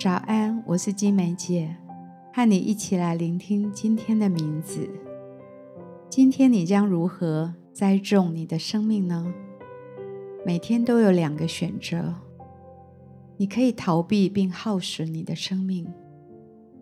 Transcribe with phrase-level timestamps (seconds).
[0.00, 1.74] 早安，我是金梅姐，
[2.32, 4.88] 和你一起来聆听今天的名字。
[6.08, 9.34] 今天你将如何栽种你的生命呢？
[10.46, 12.14] 每天都有两个选择：
[13.38, 15.92] 你可以逃避并耗损你的生命，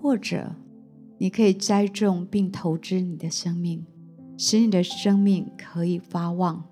[0.00, 0.54] 或者
[1.18, 3.84] 你可以栽种并投资你的生命，
[4.38, 6.64] 使你的生命可以发旺。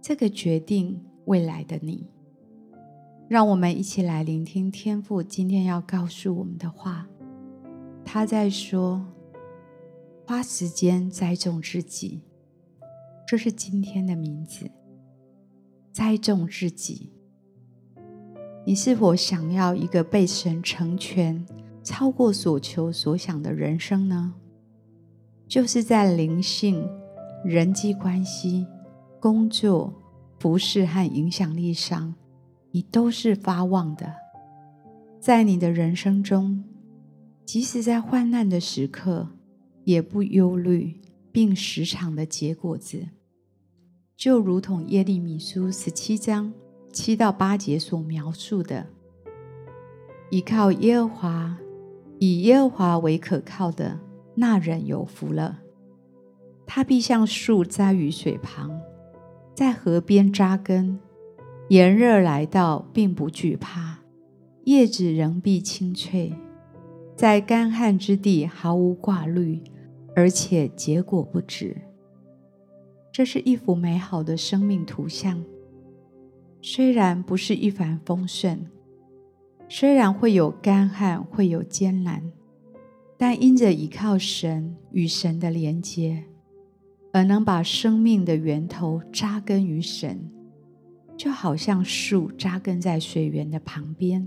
[0.00, 2.06] 这个决定未来的你。
[3.30, 7.06] 让我们一起来聆听天父今天要告诉我们的话。
[8.04, 9.06] 他在说
[10.26, 12.22] ：“花时间栽种自己。”
[13.24, 14.68] 这是今天的名字。
[15.92, 17.12] 栽种自己。
[18.66, 21.46] 你是否想要一个被神成全、
[21.84, 24.34] 超过所求所想的人生呢？
[25.46, 26.84] 就是在灵性、
[27.44, 28.66] 人际关系、
[29.20, 29.94] 工作、
[30.40, 32.12] 服事和影响力上。
[32.72, 34.14] 你都是发旺的，
[35.18, 36.64] 在你的人生中，
[37.44, 39.28] 即使在患难的时刻，
[39.84, 41.00] 也不忧虑，
[41.32, 43.08] 并时常的结果子，
[44.16, 46.52] 就如同耶利米书十七章
[46.92, 48.86] 七到八节所描述的：
[50.30, 51.58] 依靠耶和华，
[52.18, 53.98] 以耶和华为可靠的
[54.36, 55.58] 那人有福了。
[56.66, 58.80] 他必像树栽于水旁，
[59.56, 61.00] 在河边扎根。
[61.70, 63.98] 炎热来到，并不惧怕；
[64.64, 66.32] 叶子仍必青翠，
[67.14, 69.62] 在干旱之地毫无挂虑，
[70.16, 71.76] 而且结果不止。
[73.12, 75.44] 这是一幅美好的生命图像。
[76.60, 78.66] 虽然不是一帆风顺，
[79.68, 82.32] 虽然会有干旱，会有艰难，
[83.16, 86.24] 但因着依靠神与神的连接，
[87.12, 90.28] 而能把生命的源头扎根于神。
[91.20, 94.26] 就好像树扎根在水源的旁边，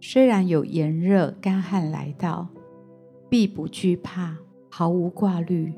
[0.00, 2.46] 虽然有炎热、干旱来到，
[3.28, 4.36] 必不惧怕，
[4.70, 5.74] 毫无挂虑，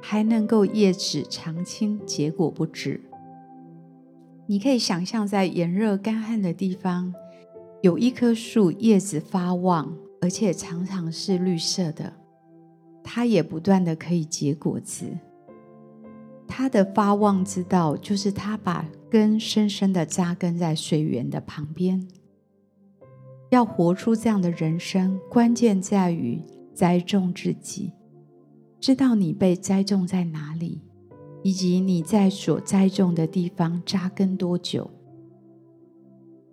[0.00, 3.02] 还能够叶子常青，结果不止。
[4.46, 7.12] 你可以想象，在炎热、干旱的地方，
[7.82, 12.10] 有一棵树，叶子发旺，而且常常是绿色的，
[13.04, 15.04] 它也不断的可以结果子。
[16.48, 22.06] 它的发旺之道，就是它把根深深的扎根在水源的旁边。
[23.50, 26.40] 要活出这样的人生，关键在于
[26.72, 27.92] 栽种自己，
[28.78, 30.80] 知道你被栽种在哪里，
[31.42, 34.88] 以及你在所栽种的地方扎根多久。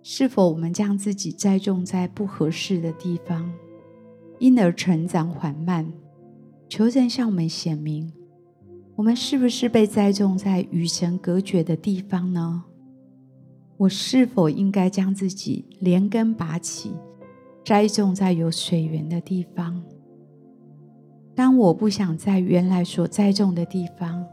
[0.02, 3.52] 是否我们将自己栽种在不合适的地方，
[4.40, 5.92] 因而成长缓慢？
[6.68, 8.12] 求神向我们显明。
[8.98, 12.64] 我们是不是被栽种在与神隔绝的地方呢？
[13.76, 16.90] 我是否应该将自己连根拔起，
[17.64, 19.80] 栽种在有水源的地方？
[21.32, 24.26] 当我不想在原来所栽种的地方，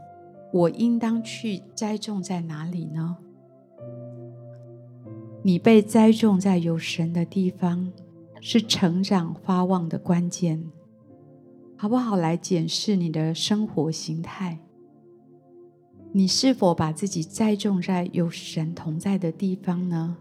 [0.52, 3.18] 我应当去栽种在哪里呢？
[5.44, 7.92] 你被栽种在有神的地方，
[8.40, 10.64] 是成长发旺的关键。
[11.78, 12.16] 好不好？
[12.16, 14.58] 来检视你的生活形态。
[16.12, 20.16] 你是否把自己栽种在有神同在的地方呢？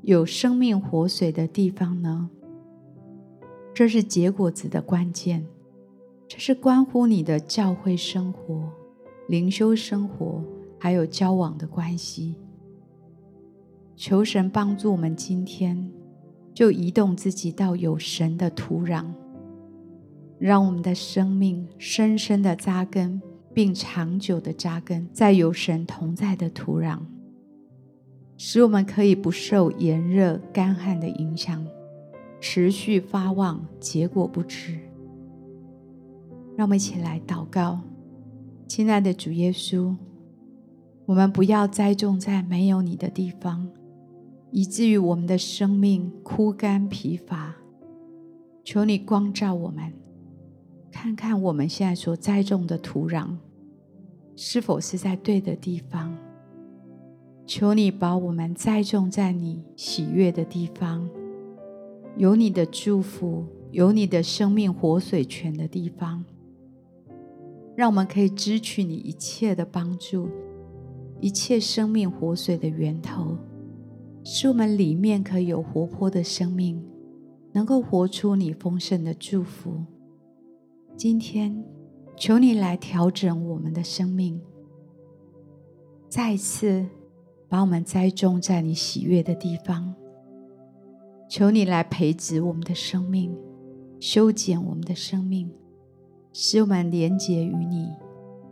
[0.00, 2.30] 有生命活水的地方呢？
[3.74, 5.46] 这是结果子的关键。
[6.26, 8.72] 这是关乎你的教会生活、
[9.28, 10.42] 灵修生活，
[10.78, 12.36] 还有交往的关系。
[13.96, 15.90] 求神帮助我们，今天
[16.54, 19.04] 就移动自己到有神的土壤。
[20.40, 23.20] 让我们的生命深深的扎根，
[23.52, 26.98] 并长久的扎根在有神同在的土壤，
[28.38, 31.62] 使我们可以不受炎热、干旱的影响，
[32.40, 34.78] 持续发旺，结果不止。
[36.56, 37.80] 让我们一起来祷告，
[38.66, 39.94] 亲爱的主耶稣，
[41.04, 43.68] 我们不要栽种在没有你的地方，
[44.50, 47.54] 以至于我们的生命枯干疲乏。
[48.64, 49.92] 求你光照我们。
[51.02, 53.34] 看看我们现在所栽种的土壤，
[54.36, 56.14] 是否是在对的地方？
[57.46, 61.08] 求你把我们栽种在你喜悦的地方，
[62.18, 66.22] 有你的祝福，有你的生命活水泉的地方，
[67.74, 70.28] 让我们可以支取你一切的帮助，
[71.18, 73.38] 一切生命活水的源头，
[74.22, 76.84] 使我们里面可以有活泼的生命，
[77.52, 79.82] 能够活出你丰盛的祝福。
[81.00, 81.64] 今天，
[82.14, 84.38] 求你来调整我们的生命，
[86.10, 86.86] 再次
[87.48, 89.94] 把我们栽种在你喜悦的地方，
[91.26, 93.34] 求你来培植我们的生命，
[93.98, 95.50] 修剪我们的生命，
[96.34, 97.88] 使我们连结于你，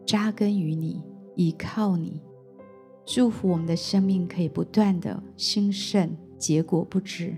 [0.07, 1.03] 扎根于你，
[1.37, 2.23] 依靠你。
[3.05, 7.37] 祝福我们的生命可以不断的兴盛，结果不止。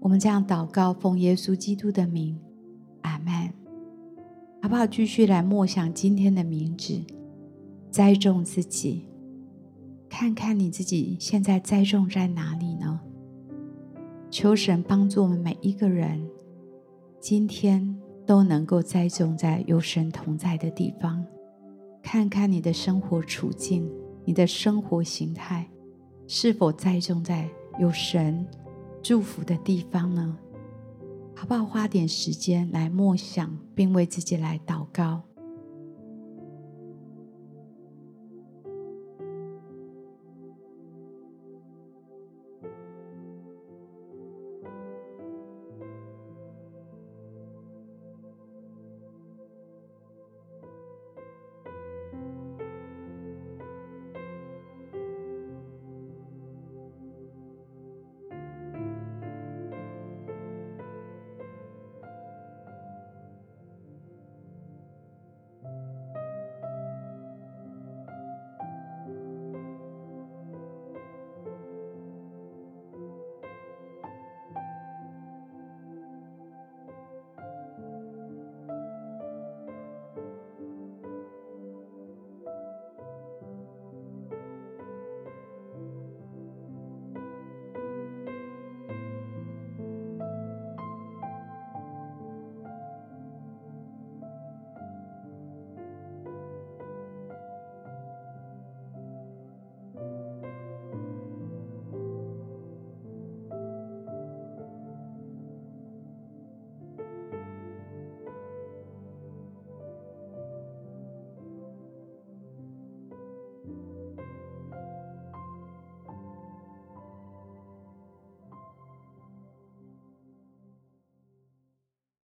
[0.00, 2.38] 我们这样祷告，奉耶稣基督的名，
[3.00, 3.61] 阿门。
[4.62, 4.86] 好不好？
[4.86, 7.02] 继续来默想今天的名字，
[7.90, 9.04] 栽种自己，
[10.08, 13.00] 看看你自己现在栽种在哪里呢？
[14.30, 16.24] 求神帮助我们每一个人，
[17.18, 21.26] 今天都能够栽种在有神同在的地方。
[22.00, 23.90] 看看你的生活处境，
[24.24, 25.68] 你的生活形态，
[26.28, 27.48] 是否栽种在
[27.80, 28.46] 有神
[29.02, 30.38] 祝福的地方呢？
[31.42, 31.64] 好不好？
[31.64, 35.31] 花点时间来默想，并为自己来祷告。